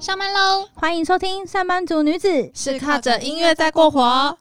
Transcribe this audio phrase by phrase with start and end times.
[0.00, 0.66] 上班喽！
[0.72, 4.38] 欢迎收听《上班族女子》，是靠着音乐在过活。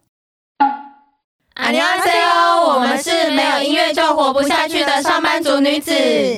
[1.58, 5.92] 안녕하세요，我们是没有音乐就活不下去的上班族女子。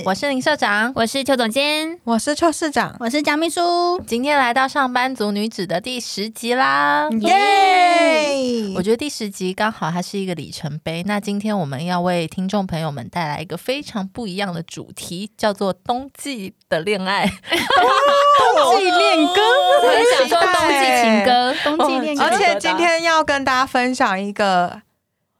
[0.04, 3.98] 我是林社长，我是邱总监，我是邱市长，我是蒋秘书。
[4.06, 7.08] 今天来到上班族女子的第十集啦！
[7.22, 8.74] 耶！
[8.76, 11.02] 我觉得第十集刚好它是一个里程碑。
[11.04, 17.26] 那今天我们要为听众朋友们带来一个非常不一样的主题，叫做冬季的恋爱。
[17.26, 19.40] 冬季恋歌，
[19.82, 24.82] 我很想说冬季情歌，冬季恋歌，而且今天要跟大家分享一个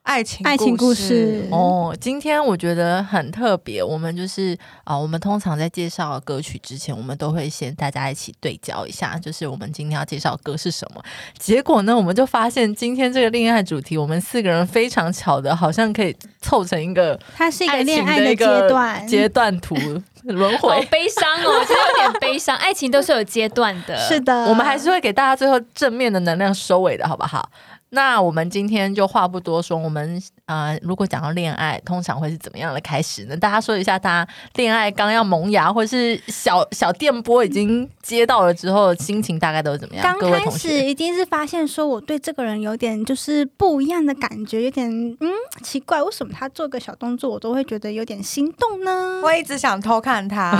[0.03, 3.83] 爱情爱情故事哦，今天我觉得很特别。
[3.83, 11.01] 我们就是啊、我们通常在介绍歌曲之前，我们都会先大家一起对焦一下，就是我们今天要介绍的歌是什么。
[11.37, 19.75] 结果呢，我们就发现今天这个恋爱主题，我们四个人非常巧的，好像可以凑成一个 它是一个恋爱的阶段，阶段图
[20.23, 20.85] 轮好回。
[20.87, 22.57] 悲伤哦，其实有点悲伤。
[22.57, 27.49] 爱情都是有阶段的，是的，我们还是会给大家最后正面的能量收尾的，好不好？
[27.93, 33.35] 那我们今天就话不多说，我们啊、呃如果讲到恋爱，通常会是怎么样的开始呢？
[33.35, 40.03] 大家说一下，大家恋爱刚要萌芽，或是小小电波已经接到了之后，心情大概都是怎么样？
[40.03, 44.89] 刚开始，一定是发现说我对这个人有点就是不一样的感觉，有点
[45.19, 45.29] 嗯
[45.61, 49.19] 奇怪，为什么他做个小动作我都会觉得有点心动呢？
[49.21, 50.51] 我一直想偷看他，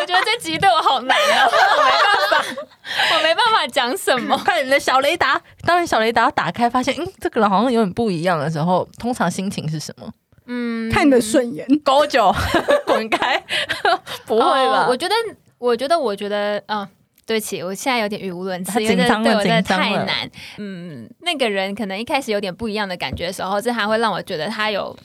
[0.00, 1.50] 我觉得这集对我好难啊，我
[1.82, 2.44] 没办法，
[3.16, 4.38] 我没办法讲什么。
[4.44, 10.08] 看你的小雷达，当你小雷达打开，发现嗯，这个人好像有点不一样的时候，通常心情是什么？
[10.46, 12.34] 嗯，看得顺眼，勾九，
[12.86, 13.42] 滚开！
[14.26, 14.84] 不会吧？
[14.84, 15.14] 哦我觉得，
[15.58, 16.86] 我觉得，我觉得，嗯。
[17.26, 20.28] 对不起，我现在有点语无伦次，因为这紧张了对我真的太难。
[20.58, 24.96] 嗯，那个人可能一开始有点不一样的感觉的时候，这还会让我觉得他有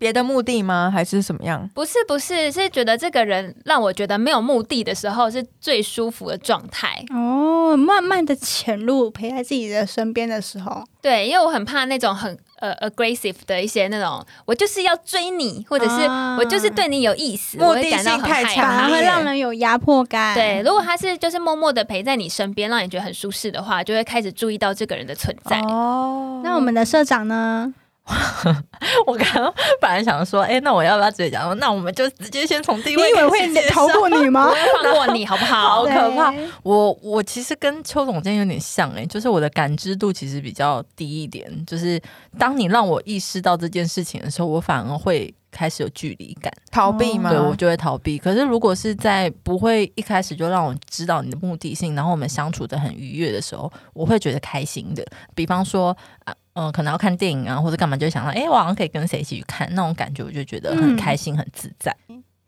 [0.00, 0.90] 别的目的吗？
[0.90, 1.68] 还是什么样？
[1.74, 7.04] 不是不是是觉得这个人让我觉得没有目的的时候是最舒服的状态。
[7.14, 18.76] 哦，慢慢的潜入陪在自己的身边的时候，对，因为我很怕那种很呃 aggressive 的一些那种，我就是要追你，或者是啊我就是对你有意思，目的我会感到性太很害强怕。
[18.76, 20.34] 反而会让人有压迫感。
[20.34, 25.60] 对，如果他是就是默默的陪在你身边，让你觉得很舒适的话，就会开始注意到这个人的存在。
[25.60, 27.74] 哦那我们的社长呢？
[29.06, 31.56] 我刚刚本来想说，哎、那我要不要直接讲？
[31.58, 34.50] 那我们就直接先从第一你以为位开会逃过你吗我？
[34.52, 35.84] 会放过你，好不好 好？
[35.84, 36.32] 可怕
[36.62, 41.50] 我我其实跟邱总监有点像哎、就是我的感知度其实比较低一点。
[41.66, 42.00] 就是
[42.38, 47.30] 当你让我意识到这件事情的时候，我反而会开始有距离感，逃避吗？
[47.30, 48.18] 对我就会逃避。
[48.18, 55.04] 可是如果是在不会一开始就让我知道你的目的性，然后我们相处的很愉悦的时候，我会觉得开心的。
[55.34, 56.34] 比方说啊。
[56.60, 61.96] 嗯，可能要看电影啊，或者干嘛，就想到，哎、我好像可以跟谁一起去看，那种感觉，我就觉得很嗯开心、很自在。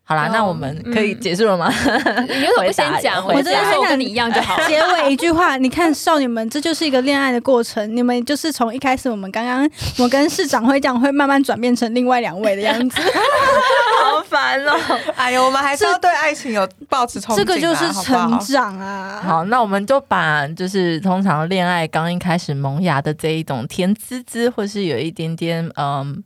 [0.04, 1.70] 好啦，哦那我们可以结束了吗？
[1.70, 3.24] 你为什么不先讲？
[3.24, 4.56] 我真的说我跟你一样就好。
[4.66, 7.96] 结尾一句话，你看少女们，这就是一个恋爱的过程。
[7.96, 9.68] 你们就是从一开始，我们刚刚
[9.98, 13.00] 我跟市长会讲，会慢慢转变成另外两位的样子。
[14.02, 14.76] 好烦哦。
[15.16, 19.22] 哎呦，我们还是要对爱情有抱持憧憬啊，这个就是成长啊！
[19.24, 26.22] 好，那我们就把就是通常恋爱刚一开始萌芽的这一种甜滋滋，或是有一点点嗯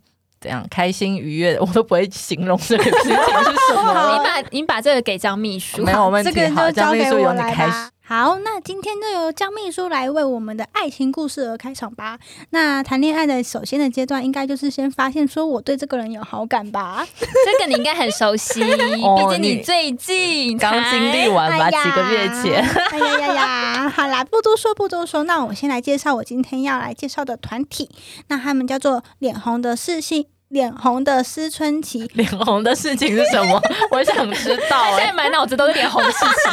[0.46, 4.24] 怎样开心愉悦的，我都不会形容这个事情是什么 你。
[4.24, 5.90] 把你把这个给张秘书没。
[5.90, 7.90] 有问这题，好，个就交秘书给我来由你开始。。
[8.08, 12.16] 好，那今天就由江秘书来为我们的爱情故事而开场吧。
[12.50, 17.04] 那谈恋爱的首先的阶段，应该就是先发现说我对这个人有好感吧。
[17.18, 18.62] 这个你应该很熟悉，
[19.02, 22.62] 哦毕竟你你最近刚经历完吧，几个月前。
[22.90, 23.88] 哎呀呀呀！
[23.88, 27.90] 好啦，不多说不多说，那我先来介绍我今天要来介绍的团体。
[28.28, 30.26] 那他们叫做脸红的世信。
[30.48, 33.60] 脸红的思春期， 脸红的事情是什么？
[33.90, 36.52] 我想知道现在哎、满脑子都是脸红的事情。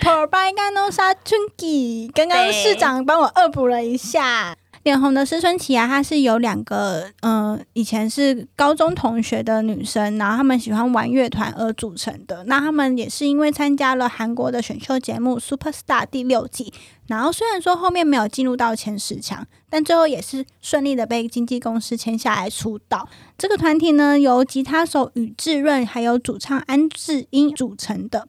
[0.00, 4.56] Por b a g a n o s a t u n k i 刚刚市长帮我恶补了一下。
[4.84, 12.44] 脸红的思春期啊，它是有两个，嗯、以前是高中同学的女生，然后她们喜欢玩乐团而组成的。
[12.44, 16.70] 那她们也是因为参加了韩国的选秀节目《Super Star》第六季，
[17.06, 23.08] 然后虽然说后面没有进入到前十强，但最后也是顺利的被经纪公司签下来出道。
[23.38, 28.26] 这个团体呢，由吉他手宇智润还有主唱安智英组成的。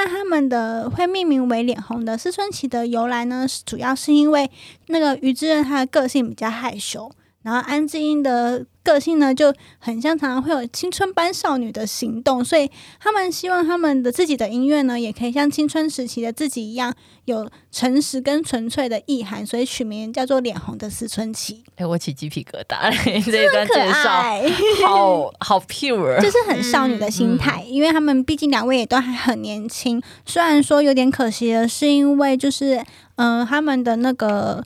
[0.00, 4.48] 那他们的会命名为“脸红”的思春期的由来呢，主要是因为
[4.86, 7.10] 那个于之润他的个性比较害羞，
[7.42, 12.70] 然后安之英的个性呢，就很像常常会有青春般少女的行动，所以
[13.00, 16.92] 他们希望他们的自己的音乐呢，也可以像青春时期的自己一样，
[17.26, 21.62] 有诚实跟纯粹的意涵，所以取名叫做《脸红的思春期。
[21.76, 22.90] 哎、我起鸡皮疙瘩，
[23.30, 24.08] 这一段》，可介绍。
[24.10, 24.50] 爱，
[24.84, 34.64] 好好 pure，就是很少女的心态，因为他们毕竟两位也都还很年轻，虽然说有点可惜的是，因为就是嗯、呃他们的那个。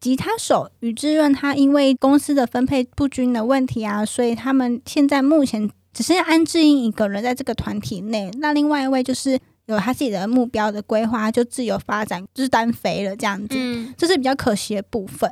[0.00, 8.30] 吉他手宇智润，他因为公司的分配不均的问题啊，所以他们现在目前只剩下安志英一个人在这个团体内。
[8.38, 15.30] 那另外一位就是有他自己的目标的规划，就自由发展，就是单飞了这样子，嗯，这是比较可惜的部分。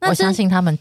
[0.00, 0.78] 那我相信他们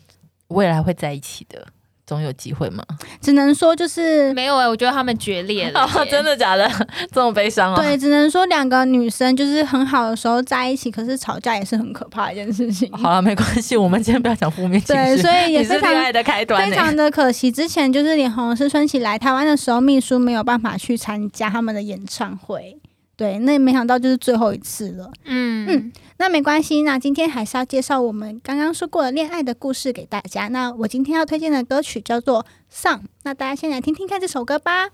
[0.49, 1.65] 未来会在一起的，
[2.09, 2.83] 总有机会嘛。
[3.21, 6.67] 只能说就是没有哎、我觉得他们决裂了 真的假的？
[7.13, 7.79] 这么悲伤啊？
[7.79, 12.91] 对，只能说两个女生就是很好的时候在一起，可是吵架也是很可怕的一件事情。
[12.93, 16.75] 好了，没关系，我们今天不要讲负面情对，所以 也是非常恋爱的开端非。
[16.75, 22.75] 常的可惜，之前就是脸红是春起来台湾的时候，秘书没有办法去参加他们的演唱会。
[23.15, 25.11] 对，那没想到就是最后一次了。
[25.25, 25.38] 嗯
[25.68, 30.48] 嗯那没关系，那今天还是要介绍我们刚刚说过的恋爱的故事给大家。
[30.48, 34.90] 那我今天要推荐的歌曲叫做《Song》，那大家先来听听看这首歌吧。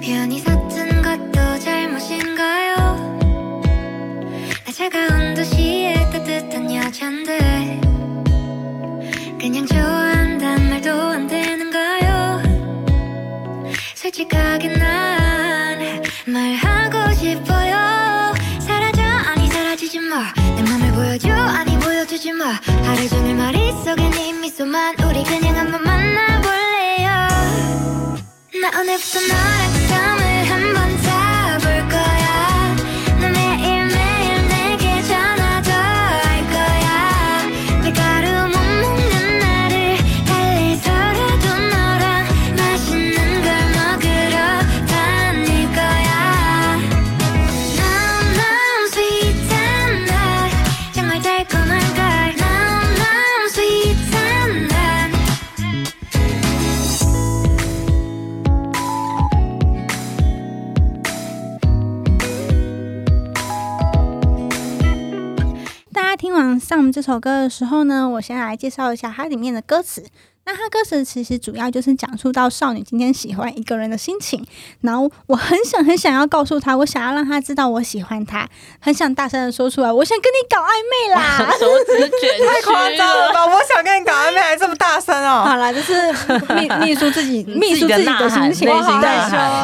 [0.00, 2.76] 편히 섰은 것도 잘못인가요
[4.64, 7.79] 나 차가운 도시의 따뜻한 여잔데
[14.11, 18.33] 솔직하게 난 말하고 싶어요.
[18.59, 20.33] 사라져 아니 사라지지 마.
[20.55, 22.59] 내 맘을 보여줘 아니 보여주지 마.
[22.83, 27.07] 하루 종일 머릿속에 네 미소만 우리 그냥 한번 만나볼래요?
[28.61, 29.60] 나 오늘부터 너
[66.91, 70.05] 这首歌的时候呢，我先来介绍一下它里面的歌词。
[70.43, 74.45] 那他歌词其实主要就是讲述到少女今天喜欢一个人的心情，
[74.81, 78.47] 然后我很想很想要告诉他，我想要让他知道我喜欢他，
[78.79, 81.53] 很想大声的说出来，我想跟你搞暧昧啦。
[81.59, 83.45] 手指卷太夸张了吧！
[83.45, 85.45] 我想跟你搞暧昧，还这么大声哦！
[85.47, 86.11] 好啦，就是
[86.55, 88.69] 秘 秘书自己秘书自己的心情，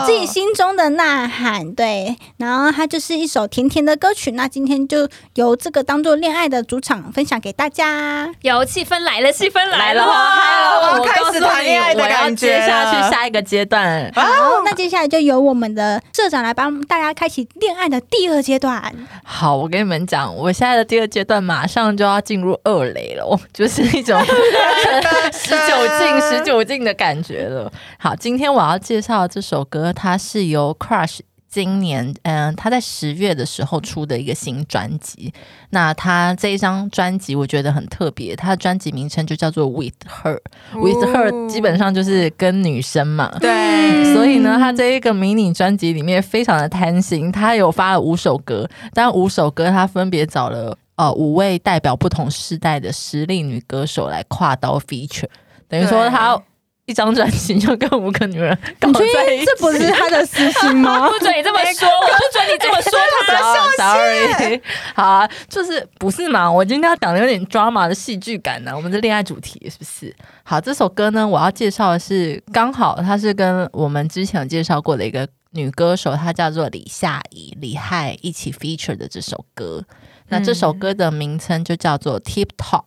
[0.05, 2.15] 自己心中的呐喊，对。
[2.37, 8.31] 然后它就是一首甜甜的歌曲，那今天就由这个当做恋爱的主场分享给大家。
[8.41, 10.66] 有气氛来了，气氛，来了！
[10.67, 14.11] 我要开始谈恋爱的感觉接下去下一个阶段。
[14.13, 14.23] 好，
[14.65, 18.93] 那接下来就由我们的社长来帮大家开启恋爱的第二阶段。
[19.23, 24.19] 好，我跟你们讲，我现在的第二阶段马上就要进入二雷了，哦就是一种
[25.31, 27.71] 十九禁、十九禁的感觉了。
[27.97, 31.19] 好，今天我要介绍的这首歌，它是由 Crush
[31.57, 35.33] 今年，嗯，他在十月的时候出的一个新专辑。
[35.71, 40.37] 那他这一张专辑我觉得很特别，他的专辑名称就叫做 With Her。
[40.75, 55.25] With Her 基本上就是跟女生嘛，对，所以呢，他这一个迷你专辑里面非常的贪心，他有发了五首歌，但五首歌他分别找了呃五位代表不同世代的实力女歌手来跨刀 feature，
[55.67, 56.39] 等于说对他
[56.87, 59.45] 一张专辑就跟五个女人 搞在一起。
[59.45, 61.07] 这不是他的私心吗？
[61.11, 62.91] 不准你这么说， 我不准你这么说
[63.27, 63.67] 他。
[63.77, 64.61] Sorry，
[64.95, 66.49] 好啊，就是不是嘛？
[66.51, 70.15] 我今天要讲的有点 drama 的戏剧感呢、我们的恋爱主题是不是？
[70.43, 79.83] 好，这首歌呢，我要介绍的是刚好它是跟我们之前有介绍过的一个女歌手，她叫做李夏怡、李害一起 feature 的这首歌。
[80.29, 82.83] 那这首歌的名称就叫做 Tip Top，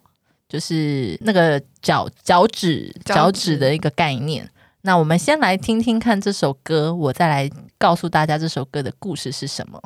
[0.51, 4.47] 就是那个脚脚趾脚趾的一个概念。
[4.83, 9.81] 那我们先来听听看这首歌，我再来告诉大家这首歌的故事是什么。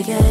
[0.00, 0.29] Again.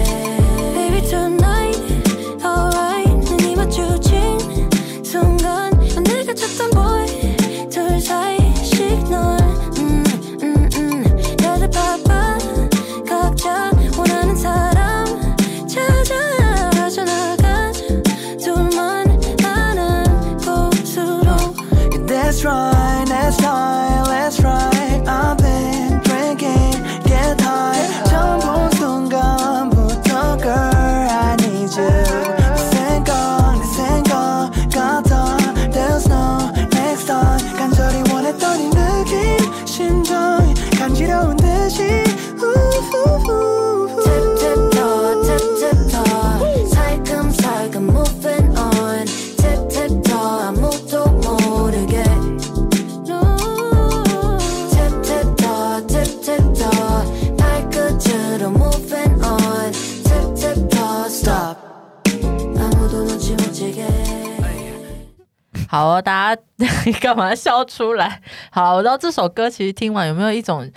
[65.72, 66.42] 好哦，大家
[67.00, 68.22] 干嘛笑出来？
[68.52, 70.70] 好，我知道这首歌其实听完有没有一种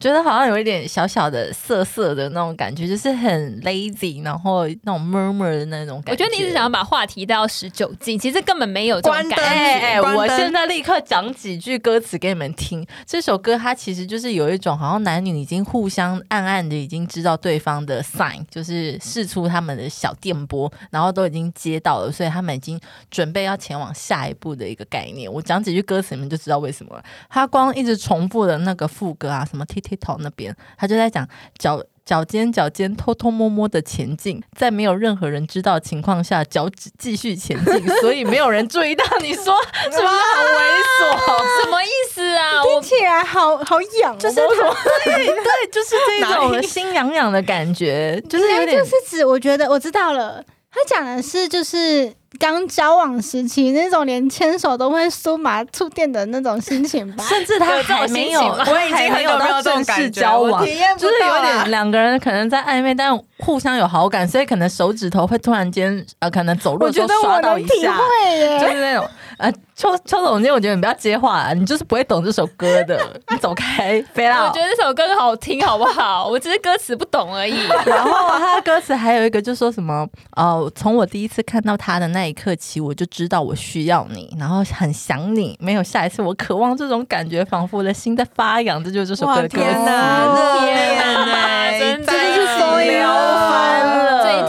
[0.00, 6.10] 觉得好像有一点小小的涩涩的那种感觉，就是很 lazy，然后那种 murmur 的那种感觉。
[6.12, 9.36] 我觉得你一直想要把话题带到十九禁，其实根本没有这种感觉。
[9.42, 12.84] 哎哎，我现在立刻讲几句歌词给你们听。
[13.06, 25.27] 这首歌它其实就是有一种好像男女已经互相暗暗的已经知道对方的 sign，就是试出他们的小电波，然后都已经接到了，所以他们已经准备要前往下一步的一个概念。
[25.30, 27.02] 我讲几句歌词，你们就知道为什么了。
[27.28, 31.82] 他光一直重复的那个副歌啊，什么 T T 头那边，他就在讲脚。
[32.08, 39.04] 脚尖脚尖偷偷摸摸的前进，在没有任何人知道的情况下，脚趾继续前进，所以没有人注意到。
[39.20, 40.62] 你说是不是很猥
[41.02, 41.62] 琐？
[41.62, 42.62] 什么意思啊？
[42.64, 57.24] 听起来好好痒哦， 就是他， 对对，就是这种心痒痒的感觉，就是有点就是指我觉得我知道了，他讲的是就是刚交往时期那种连牵手都会酥麻触电的那种心情吧。
[57.28, 67.96] 甚至他还没有，我已经还没很久没有到正式这种感觉交往我体验，不就是有点两个人可能在暧昧，但互相有好感，所以可能手指头会突然间呃，可能走路的时候我觉得我刷到一能体下。
[67.96, 72.98] 会，就是那种呃，邱邱总监，我觉得你不要接话、啊，你就是不会懂这首歌的，
[73.30, 74.60] 你走开，飞我觉。
[74.60, 76.26] 得这首歌好听，好不好？
[76.26, 77.54] 我只是歌词不懂而已。
[77.86, 89.62] 然后他的歌词还有一个就说什么呃，从我第一次看到他的那一刻起，我就知道我需要你，然后很想你，没有下一次，我渴望这种感觉，仿佛我的心在发痒，这就是这首歌的歌词。
[89.62, 90.98] 天哪，热天
[91.78, 93.47] 真的在一是所以聊翻了最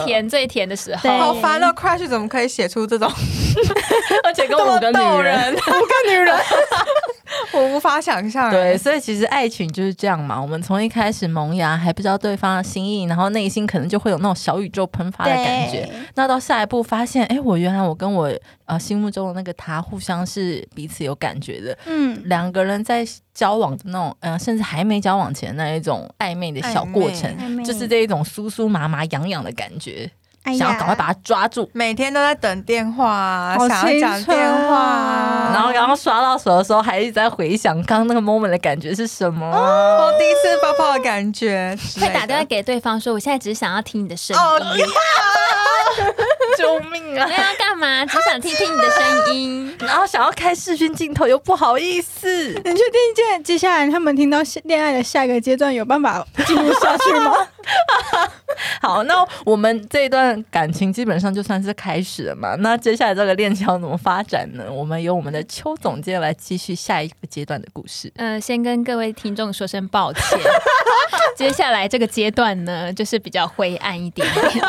[0.04, 1.18] 甜最甜的时候，对。
[1.18, 3.10] 好烦哦！Crush 怎么可以写出这种
[4.24, 5.34] 而且跟五个 这么逗 女人。
[5.36, 6.39] 人，五个女人，我
[7.74, 8.50] 无法想象。
[8.50, 10.40] 对，，所以其实爱情就是这样嘛。
[10.40, 15.88] 我们从一开始萌芽，还不知道对方的心意，然后内心可能就会有那种小宇宙喷发的感觉。
[16.14, 18.32] 那到下一步发现，哎，我原来我跟我
[18.66, 21.76] 呃心目中的那个他，互相是彼此有感觉的。
[21.86, 30.10] 嗯，两个人在交往的那种，呃，甚至还没交往前那一种暧昧的小过程就是这一种酥酥麻麻、痒痒的感觉，
[30.44, 31.68] 哎想要赶快把他抓住。
[31.74, 39.46] 每天都在等电话啊，想要讲电话然后刚刚刷到手的时候，还一直在回想刚刚那个 moment 的感觉是什么。
[39.50, 44.84] 我第一次抱抱的感觉会打电话给对方说：“我现在只是想要听你的声哦音，
[46.56, 47.26] 救命啊！
[47.28, 48.04] 那要干嘛？
[48.06, 49.76] 只想听听你的声音。
[49.80, 52.82] 然后想要开视讯镜头又不好意思，你确定
[53.14, 57.34] 接接下来他们听到下恋爱的下一个阶段有办法进入下去吗？
[58.80, 62.54] 好，那我们这一段感情基本上就算是开始了嘛。
[62.56, 64.70] 那接下来这个恋情要怎么发展呢？
[64.70, 68.12] 我们由我们的邱总监来继续下一个阶段的故事。
[68.16, 70.22] 嗯， 先跟各位听众说声抱歉。
[71.36, 74.64] 接下来这个阶段呢，就是比较灰暗一点点。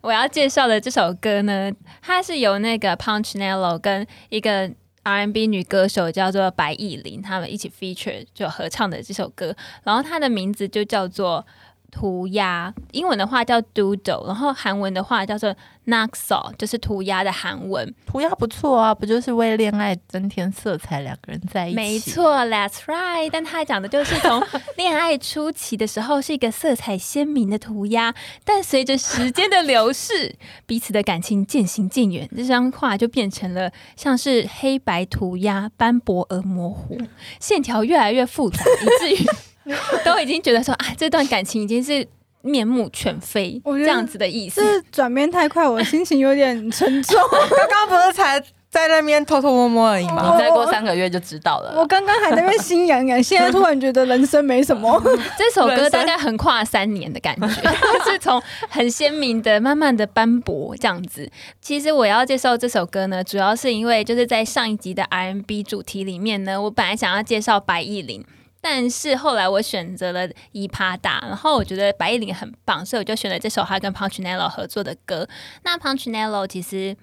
[0.00, 1.70] 我要介绍的这首歌呢，
[2.02, 4.70] 它是由那个 Punchnello 跟一个
[5.02, 11.44] R&B 女歌手叫做白艺琳，他们一起 feature 就合唱的这首歌，然后它的名字就叫做。
[11.92, 15.54] 涂鸦，英文的话叫 doodle，然后韩文的话叫做
[15.86, 17.94] nakso，就是涂鸦的韩文。
[18.06, 21.76] 涂鸦不错啊，不就是为恋爱增添色彩，两个人在一起？
[21.76, 23.28] 没，错，That's right。
[23.30, 24.42] 但他讲的就是从
[24.78, 30.34] 恋爱初期的时候是一个色彩鲜明的涂鸦，但随着时间的流逝，
[30.64, 36.98] 彼此的感情渐行渐远，这张画就变成了像是黑白涂鸦，斑驳而模糊，
[37.38, 39.26] 线条越来越复杂，以至于
[40.04, 42.06] 都已经觉得说啊，这段感情已经是
[42.42, 44.60] 面目全非这样子的意思。
[44.60, 47.16] 这转变太快，我心情有点沉重。
[47.68, 50.32] 刚刚不是才在那边偷偷摸摸而已吗？
[50.32, 51.86] 你再过三个月就知道了我啦。
[51.86, 55.00] 刚刚还在那边心痒痒，现在突然觉得人生没什么。
[55.38, 61.30] 这首歌大概横跨三年的感觉，是从很鲜明的、慢慢的斑驳这样子。
[61.60, 68.24] 其实我要介绍这首歌呢，主要是因为就是在上一集的 R&B 主题里面呢，我本来想要介绍白艺琳。
[68.62, 75.28] 但是后来我选择了伊帕达，然后我觉得白艺林很棒，所以我就选了这首他跟 Punchinello 合作的歌。
[75.64, 76.96] 那 Punchinello 其实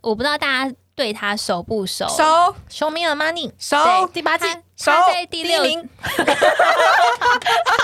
[0.00, 5.88] 我不知道大家对他熟不熟，熟 Show me the money，熟第八季熟他在第六名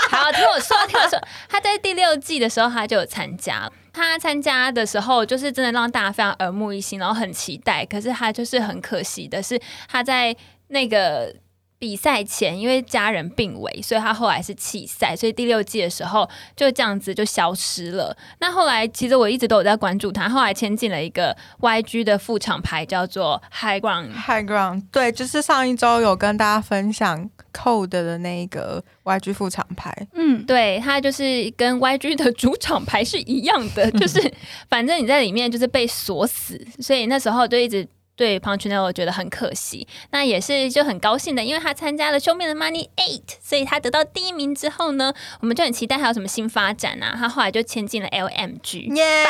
[0.09, 1.19] 好，听我说，听我说，
[1.49, 3.69] 他在第六季的时候他就有参加。
[3.91, 7.83] 他参加的时候，就是真的让大家非常耳目一新，然后很期待。
[7.83, 10.35] 可是他就是很可惜的是，他在
[10.67, 11.33] 那个
[11.79, 18.15] 比赛前，因为家人病危，所以他后来是弃赛，所以第六季的时候就这样子就消失了。
[18.39, 24.11] 那后来其实我一直都有在关注他，后来签进了一个 YG 的副厂牌，叫做 High Ground。
[24.13, 34.33] High Ground，对，就是上一周有跟大家分享 Code 的那个 YG 副厂牌，嗯，对，它就是跟 YG 的主场牌是一样的，就是
[34.67, 37.87] 反正你在里面就是被锁死，所以那时候就一直。
[38.17, 47.15] 对 Punchinello 觉得很可惜，那也是就很高兴的，因为他参加了《Show Me the Money Eight》，所以他得到第一名之后呢，我们就很期待还有什么新发展啊。
[47.15, 49.25] 他后来就签进了 LMG，耶！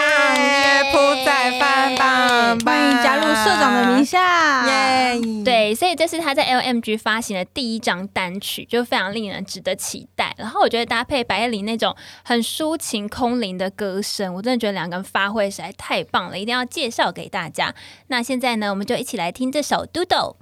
[0.92, 4.66] 扑仔翻棒，欢迎加入社长的名下。
[4.68, 5.20] 耶！
[5.44, 10.34] 对，所以这是他在 LMG 发行的第一张单曲，就非常令人值得期待。
[10.38, 17.74] 然后我觉得搭配白夜玲那种很抒情空灵的歌声，我真的觉得两个人发挥实在太棒了，一定要介绍给大家。
[18.08, 20.36] 那现在呢，我们就一起来听这首《Doodle》。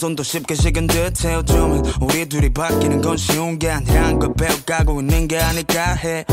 [0.00, 5.28] 손도 쉽게 식은 듯해 어쩌면 우리 둘이 바뀌는 건 쉬운 게 아니란 걸 배워가고 있는
[5.28, 6.24] 게 아닐까 해.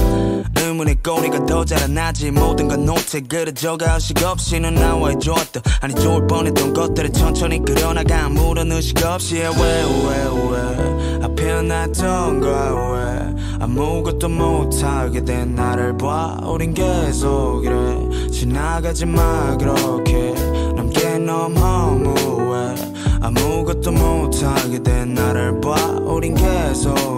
[0.55, 2.31] 의문의 꼬리가 더 자라나지.
[2.31, 8.27] 모든 건 노트에 그려져가 의식 없이 넌 나와의 좋았던 아니 좋을 뻔했던 것들을 천천히 그려나가
[8.27, 11.23] 아무런 의식 없이 왜왜왜?
[11.23, 13.59] 앞에 놨던 거왜?
[13.59, 16.37] 아무것도 못하게 된 나를 봐.
[16.41, 18.29] 우린 계속 이래.
[18.31, 20.33] 지나가지 마 그렇게.
[20.77, 25.75] 남게 너무 허무해 아무것도 못하게 된 나를 봐.
[26.05, 27.16] 우린 계속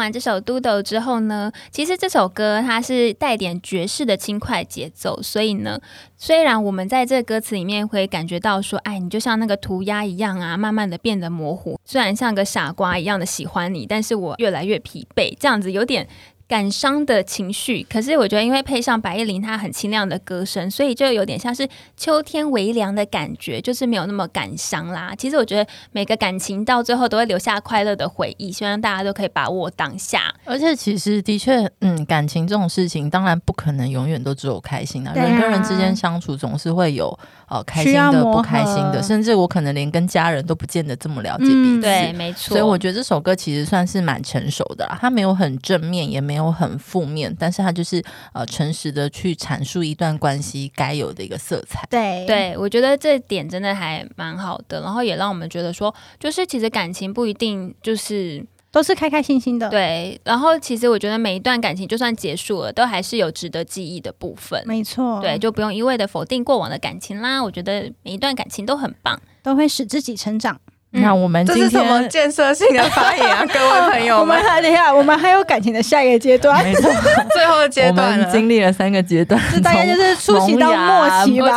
[0.00, 5.78] 完这首《Doodle》之后呢，其实这首歌它是带点爵士的轻快节奏，所以呢，
[6.16, 16.08] 虽然我们在这歌词里面会感觉到说，哎，你就像那个涂鸦一样啊，慢慢的变得模糊，虽然像个傻瓜一样的喜欢你，但是我越来越疲惫，这样子有点。
[16.50, 25.14] 感伤的情绪，可是我觉得，因为配上白夜林她很清亮的歌声，所以就有点像是秋天微凉的感觉，就是没有那么感伤啦。
[25.16, 30.34] 其实我觉得每个感情到最后都会留下快乐的回忆，希望大家都可以把握当下。
[30.44, 37.16] 而且其实的确，嗯，感情这种事情当然不可能永远都只有开心啊人跟人之间相处总是会有
[37.48, 41.82] 呃开心的、不开心的，甚至我可能连跟家人都不见得这么了解彼嗯此。
[41.82, 42.48] 对，没错。
[42.48, 48.00] 所以我觉得这首歌其实算是蛮成熟的啦，它没有很正面，也没有很负面，但是他就是
[48.32, 51.84] 呃诚实的去阐述一段关系该有的一个色彩。
[51.90, 64.62] 对，对，我觉得这点真的还蛮好的，然后也让我们觉得说，就是其实感情不一定就是都是开开心心的。，对，然后其实我觉得每一段感情就算结束了，都还是有值得记忆的部分。
[64.64, 67.42] 没错，对，就不用一味的否定过往的感情啦。
[67.42, 69.20] 我觉得每一段感情都很棒。
[69.42, 70.60] 都会使自己成长。
[70.92, 74.44] 嗯那我们今这是什么天建设性的发言啊，各位朋友 我们们？
[74.44, 76.90] 还等一下，我们还有感情的下一个阶段，没错，
[77.32, 81.48] 最后的阶段了，们经历了三个阶段，这大概就是初期到末期吧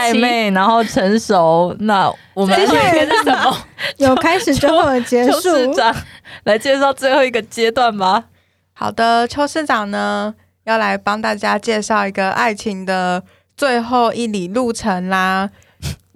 [0.00, 1.74] 暧昧，然后成熟。
[1.78, 3.56] 那我们接下来是什么？
[3.98, 5.94] 有开始之后的结邱市束，长
[6.42, 8.24] 来介绍最后一个阶段吧。
[8.72, 13.22] 好的，邱市长呢要来帮大家介绍一个爱情的
[13.56, 15.50] 最后一里路程啦。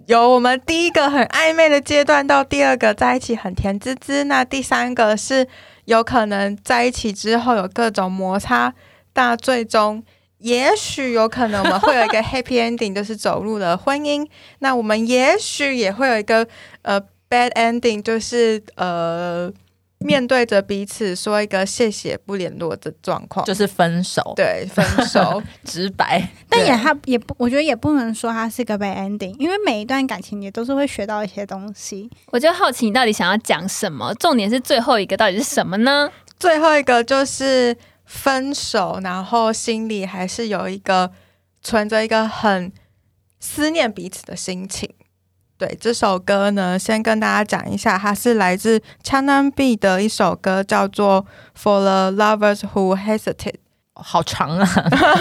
[0.07, 5.45] 由我们第一个很暧昧的阶段到第二个在一起很甜滋滋，那第三个是
[5.83, 8.73] 有可能在一起之后有各种摩擦，
[9.11, 10.01] 但最终
[10.37, 14.25] 也许有可能我们会有一个 happy ending，就是走入了婚姻。
[14.59, 16.47] 那我们也许也会有一个
[16.83, 19.51] 呃 bad ending，就是呃
[19.99, 25.41] 面对着彼此说一个谢谢不联络的状况，就是分手，对分手。
[25.65, 26.29] 直白。
[26.47, 32.09] 但也他也不，我觉得也不能说他是个 bad ending，因为每一段感情也都是会学到一些东西。
[32.27, 34.13] 我就好奇你到底想要讲什么？
[34.15, 36.11] 重点是最后一个到底是什么呢？
[36.39, 41.11] 最后一个就是分手，然后心里还是有一个
[41.63, 42.71] 存着一个很
[43.39, 44.93] 思念彼此的心情。
[45.57, 51.25] 对这首歌呢，先跟大家讲一下，它是来自 Chanam B 的一首歌，叫做
[51.61, 53.35] 《For the Lovers Who Hesitate》。
[53.99, 54.65] 好长啊，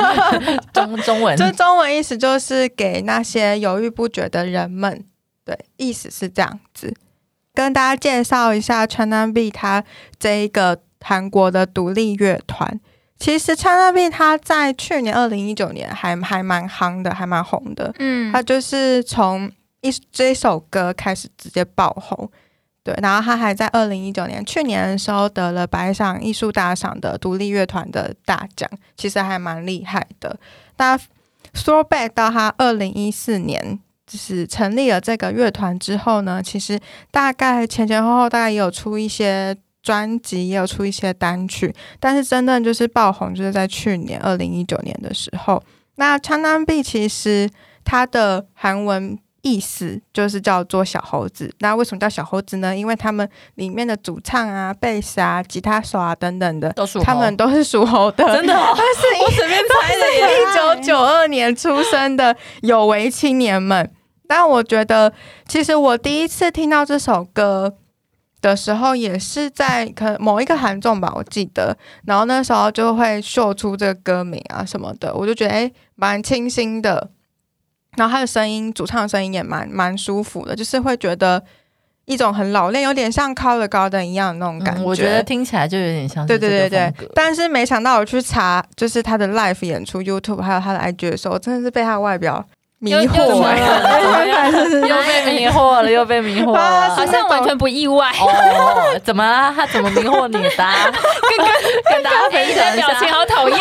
[0.74, 5.02] 中中文这中文意思就是给那些犹豫不决的人们，
[5.46, 6.94] 对，意思是这样子。
[7.54, 9.82] 跟大家介绍一下 China B 它
[10.18, 12.78] 这一个韩国的独立乐团。
[13.18, 17.94] 其实 China B 它在去年二零一九年还还蛮夯的，还蛮红的。
[17.98, 22.30] 嗯它就是从一这首歌开始直接爆红，
[22.82, 30.38] 对，然后他还在二零一九年去年的时候得了百赏艺术大赏的独立乐团的大奖，其实还蛮厉害的。
[30.76, 31.04] 大家
[31.54, 33.78] throw back 到他二零一四年。
[34.08, 36.78] 就是成立了这个乐团之后呢，其实
[37.10, 45.60] 大概前前后后大概也有出一些专辑，也有出一些单曲，但是真正就是爆红，就是在去年二零一九年的时候。
[45.96, 47.50] 那 Changnan B 其实
[47.84, 51.54] 它的韩文意思就是叫做小猴子。
[51.60, 52.76] 那为什么叫小猴子呢？
[52.76, 58.24] 因为他们里面的主唱啊、贝斯啊、吉他手啊等等的，他们都是属猴的。
[58.34, 60.42] 真的、哦， 但是我随便猜的耶。
[60.42, 63.88] 一九九二年出生的有为青年们。
[64.28, 65.12] 但我觉得，
[65.46, 67.76] 其实我第一次听到这首歌
[68.40, 71.76] 的时候，也是在可某一个韩综吧，我记得。
[72.04, 77.10] 然后那时候就会秀出这个歌名啊什么的，我就觉得哎蛮清新的。
[77.96, 81.42] 然后他的声音，主唱的声音也蛮蛮舒服的，就是会觉得
[82.04, 84.82] 一种很老练，有点像 Color Garden 一样的那种感觉。
[84.82, 92.44] 嗯我觉得听起来就有点像对对对对但是没想到我去查，就是他的 live 演出 YouTube 还有他的 IG 的时候，我真的是被他的外表
[92.78, 92.96] 迷惑。
[92.96, 93.06] 了
[94.86, 96.90] 又被迷惑了，又被迷惑了。
[96.90, 98.08] 好像完全不意外。
[98.20, 99.52] 哦，怎么啦？
[99.56, 101.48] 他怎么迷惑你的啊、跟跟
[101.90, 103.08] 跟大家分一这表情。
[103.08, 103.58] 好讨厌。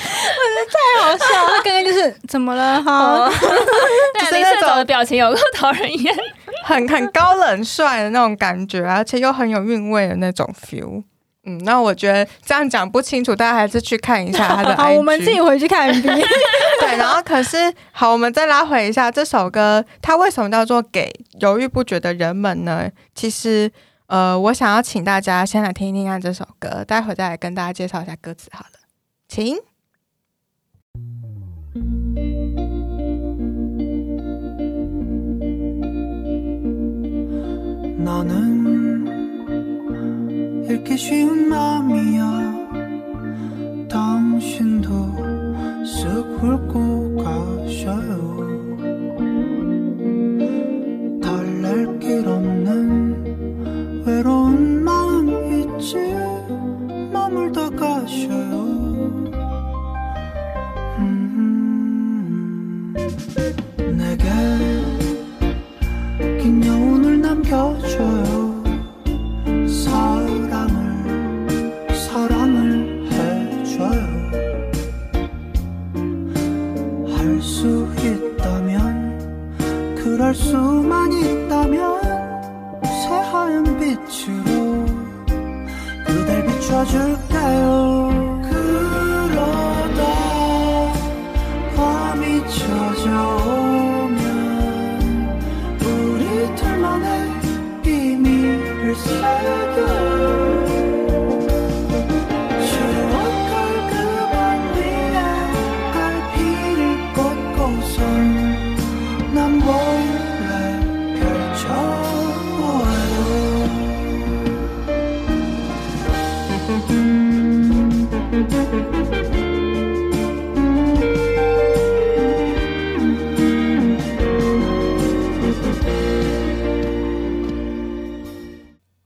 [0.00, 3.28] 太好笑了，他刚刚就是怎么了哈？
[4.18, 6.14] 对，林是那种社长的表情有够讨人厌。
[6.64, 11.02] 很很高冷帅的那种感觉，而且又很有韵味的那种 feel。
[11.44, 14.76] 嗯，那我觉得这样讲不清楚，大家还是去看一下他的。
[14.76, 16.02] 好，我们自己回去看 MV。
[16.80, 21.10] 对，然后可是好，我们再拉回一下这首歌，它为什么叫做给
[21.40, 22.88] 犹豫不决的人们呢？
[23.14, 23.70] 其实，
[24.06, 28.50] 呃，我想要请大家先来听一听看这首歌，待会再来跟大家介绍一下歌词。
[28.52, 28.78] 好了，
[29.26, 29.56] 请。
[38.04, 39.06] 나는
[40.70, 42.50] 읽기 쉬운 마음이야.
[43.88, 44.88] 당신도
[45.84, 48.20] 쓱 훑고 가셔요.
[51.22, 55.96] 달랠 길 없는 외로운 마음 있지
[57.12, 58.49] 머물다 가셔요
[67.50, 68.19] 여운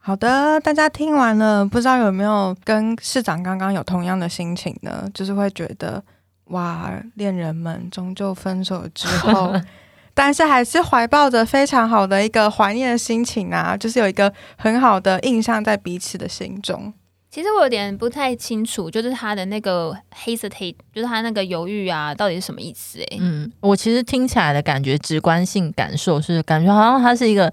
[0.07, 5.09] 好的，大家听完了，不知道有没有跟市长刚刚有同样的心情呢？
[5.15, 6.05] 就是会觉得，
[6.49, 9.55] 哇，恋人们终究分手之后，
[10.13, 16.93] 但是还是怀抱着非常好的一个怀念的心情啊，就是有一个很好的印象在彼此的心中。
[17.31, 23.01] 其实我有点不太清楚，就是他的那个 hesitate，就是他那个犹豫啊，到底是什么意思？
[23.11, 27.51] 哎，嗯，我其实听起来的感觉，直观性感受是感觉好像他是一个，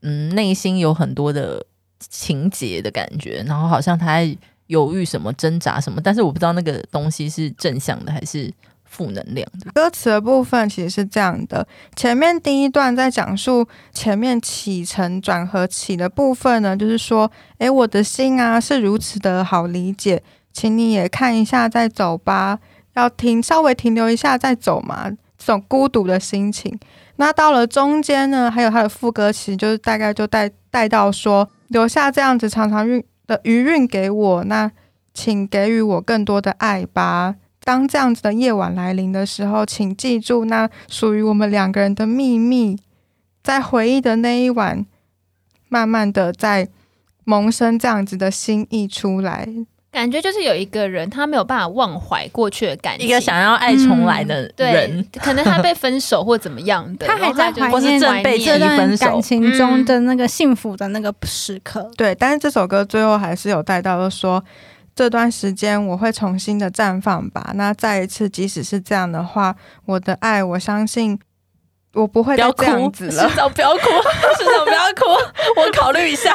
[0.00, 1.64] 嗯，内心有很多的
[2.08, 4.36] 情节的感觉，然后好像他在
[4.66, 8.52] 犹豫什么、挣扎什么，但是我不知道那个东西是正向的还是
[8.84, 9.70] 负能量的。
[9.72, 22.58] 歌词的部分其实是这样的：前面第一段在讲述前面起承转合起的部分呢，就是说，诶，我的心啊是如此的好理解，请你也看一下再走吧，
[22.94, 26.78] 要停稍微停留一下再走嘛，这种孤独的心情。
[27.16, 34.70] 那到了中间呢，还有他的副歌，其实就是大概就带带到说，留下这样子常常运的余韵给我，那
[35.12, 37.34] 请给予我更多的爱吧。
[37.64, 42.78] 当这样子的夜晚来临的时候，请记住那属于我们两个人的秘密，
[43.42, 44.86] 在回忆的那一晚，
[45.68, 46.68] 慢慢的在
[47.24, 49.48] 萌生这样子的心意出来。
[49.94, 61.88] 感觉就是有一个人，他没有办法忘怀过去的感情，一个想要爱重来的对人，，可能他被分手或怎么样的， 他还在怀念或是正被这段感情中的那个幸福的那个时刻。
[61.96, 64.44] 对，但是这首歌最后还是有带到说，
[64.96, 67.52] 这段时间我会重新的绽放吧。
[67.54, 69.54] 那再一次，即使是这样的话，
[69.86, 71.18] 我的爱，我相信
[71.94, 73.36] 我不会不要再这样，子了市。
[73.36, 73.80] 长不要哭，
[74.38, 75.04] 市长不要哭，
[75.56, 76.34] 我考虑一下。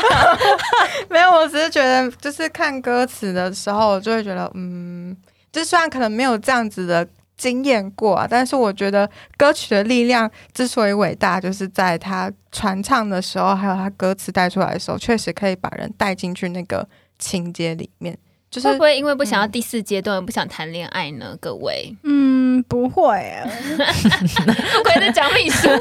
[1.10, 5.15] 没有，我只是觉得，就是看歌词的时候，我就会觉得，嗯，
[5.52, 18.17] 就虽然可能没有这样子的经验过啊，但是我觉得歌曲的力量之所以伟大，就是在他传唱的时候，还有他歌词带出来的时候，确实可以把人带进去那个情节里面。
[18.52, 21.38] 就是会不会因为不想要第四阶段，不想谈恋爱呢？
[21.39, 22.29] 各位，嗯，
[22.63, 25.67] 不会啊，不愧是讲秘书，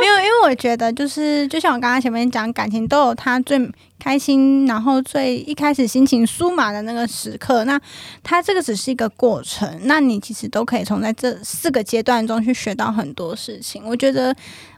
[0.00, 3.58] 没有，因为我觉得就是，就像我刚刚前面讲，感情都有他最
[3.98, 7.64] 开心，然后最一开始心情舒马的那个时刻。
[7.64, 7.80] 那
[8.22, 13.82] 他这个只是一个过程，那你其实都可以从在这四个阶段中去学到很多事情。
[13.86, 14.34] 我觉得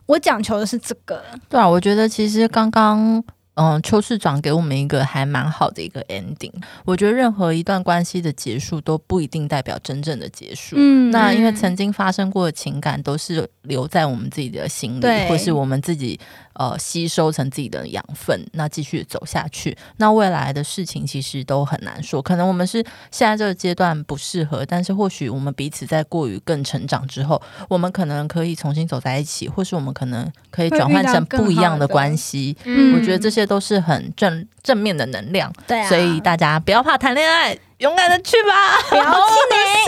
[0.07, 3.25] 我讲求的是这个，对啊，我觉得其实刚刚。
[3.61, 6.53] 嗯，邱市长给我们一个还蛮好的一个 ending。
[6.87, 10.77] 我觉得任何一段关系的结束都不一定代表真正的结束。
[10.79, 16.19] 嗯那因为曾经发生过的情感都是留在我们自己的心里，或是我们自己
[16.61, 19.75] 呃吸收成自己的养分，那继续走下去。
[19.97, 32.55] 那未来的事情其实都很难说，可能我们是现在这个阶段不适合，但是或许我们彼此在过于更成长之后，我们可能可以重新走在一起，或是我们可能可以转换成不一样的关系。
[32.65, 39.05] 嗯我觉得这些都是很正正面的能量，对啊，所以大家不要怕谈恋爱，勇敢的去吧，不要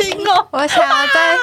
[0.00, 0.48] 气馁哦。
[0.52, 1.36] 我想要在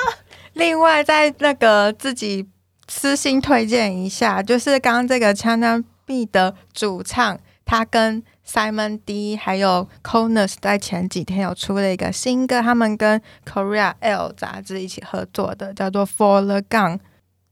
[0.54, 2.48] 另外在那个自己
[2.90, 17.00] 私心推荐一下，就是刚刚这个 China B 的主唱，他跟 Simon D 还有 Conus 在前几天有出了一个新歌，他们跟 Korea L 杂志一起合作的，叫做 For the Gun，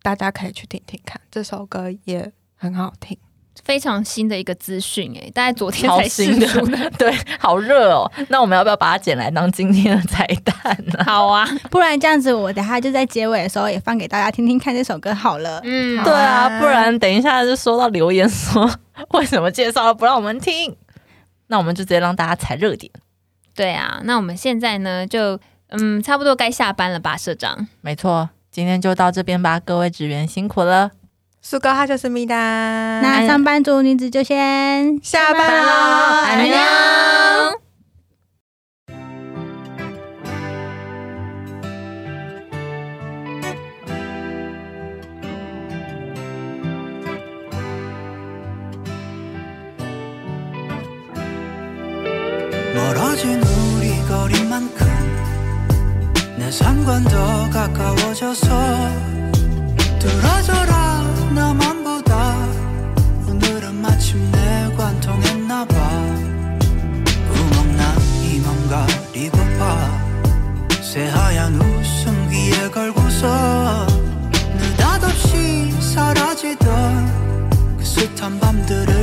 [0.02, 3.18] 大家可以去听听看，这首歌也很好听。
[3.64, 6.90] 非常新的一个资讯哎，大概昨天才新的出的。
[6.98, 8.12] 对，好热哦。
[8.30, 11.04] 那我们要不要把它剪来当今天的彩蛋呢？
[11.06, 15.62] 好啊，不然这样子，我等下就在结尾的时候也放给大家听听看这首歌好了。
[15.64, 18.70] 嗯，对啊啊，不然等一下就收到留言说
[19.12, 20.76] 为什么介绍不让我们听，
[21.48, 22.92] 那我们就直接让大家踩热点。
[23.56, 25.40] 对啊，那我们现在呢，就
[25.70, 27.68] 嗯，差不多该下班了吧，社长。
[27.82, 30.92] 没错，今天就到这边吧，各位职员辛苦了。
[31.41, 35.71] 苏哥他就是米达，那上班族女子就先下班喽，
[36.25, 36.57] 安妞。
[52.75, 54.87] 멀어진 우리 거리만큼
[56.39, 58.49] 내 삶과 더 가까워져서
[59.99, 60.86] 뚫어져라
[61.38, 62.48] 나만보다
[63.28, 65.74] 오늘은 마침내 관통했나봐.
[67.32, 70.02] 구멍난 이맘 가리고 봐.
[70.82, 73.86] 새하얀 웃음 귀에 걸고서
[74.58, 78.97] 느닷없이 사라지던 그 숱한 밤들을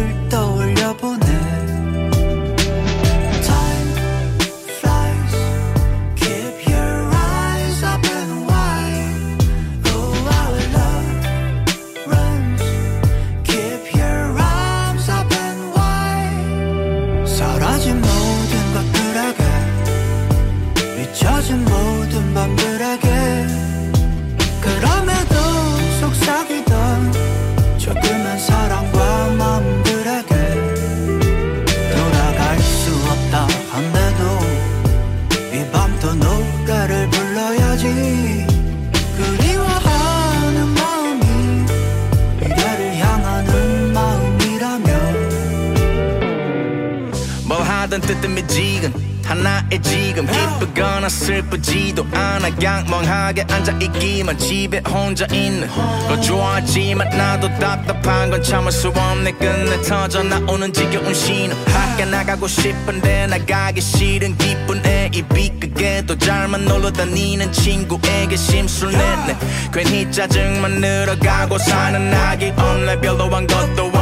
[53.95, 55.69] 있기만 집에 혼자 있는
[56.09, 59.33] 거 좋아하지만 나도 답답한 건 참을 수 없네.
[59.33, 61.57] 끝내 터져 나오는 지겨운 신호.
[61.65, 69.37] 밖에 나가고 싶은데 나가기 싫은 기쁜 애이 비끄게도 잘만 놀러 다니는 친구에게 심술 냈네.
[69.73, 73.94] 괜히 짜증만 늘어가고 사는 낙이 없네 별로 한 것도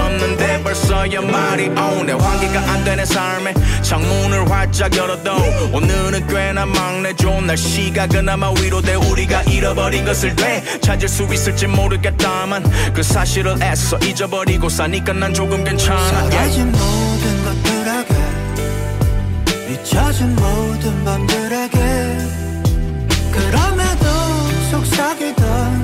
[0.62, 2.12] 벌써 너의 말이 오네.
[2.12, 3.54] 환기가 안 되는 삶에.
[3.82, 5.32] 창문을 활짝 열어도
[5.72, 10.62] 오늘은 꽤나 막내 좋은 날씨가 그나마 위로돼 우리가 잃어버린 것을 돼.
[10.80, 12.62] 찾을 수 있을지 모르겠다만
[12.94, 16.00] 그 사실을 애써 잊어버리고 사니까 난 조금 괜찮아.
[16.08, 18.14] 사라진 모든 것들에게
[19.72, 21.78] 잊혀진 모든 밤들에게.
[23.32, 24.06] 그럼에도
[24.70, 25.82] 속삭이던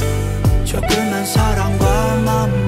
[0.64, 2.67] 조그만 사랑과 마음들